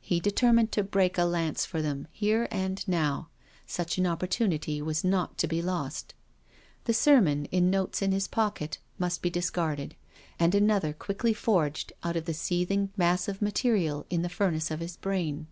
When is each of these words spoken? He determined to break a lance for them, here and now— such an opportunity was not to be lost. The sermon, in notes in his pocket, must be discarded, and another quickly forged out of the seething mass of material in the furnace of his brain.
He 0.00 0.20
determined 0.20 0.70
to 0.70 0.84
break 0.84 1.18
a 1.18 1.24
lance 1.24 1.66
for 1.66 1.82
them, 1.82 2.06
here 2.12 2.46
and 2.52 2.86
now— 2.86 3.30
such 3.66 3.98
an 3.98 4.06
opportunity 4.06 4.80
was 4.80 5.02
not 5.02 5.36
to 5.38 5.48
be 5.48 5.60
lost. 5.62 6.14
The 6.84 6.94
sermon, 6.94 7.46
in 7.46 7.70
notes 7.70 8.00
in 8.00 8.12
his 8.12 8.28
pocket, 8.28 8.78
must 9.00 9.20
be 9.20 9.30
discarded, 9.30 9.96
and 10.38 10.54
another 10.54 10.92
quickly 10.92 11.32
forged 11.34 11.92
out 12.04 12.14
of 12.14 12.26
the 12.26 12.34
seething 12.34 12.90
mass 12.96 13.26
of 13.26 13.42
material 13.42 14.06
in 14.10 14.22
the 14.22 14.28
furnace 14.28 14.70
of 14.70 14.78
his 14.78 14.96
brain. 14.96 15.48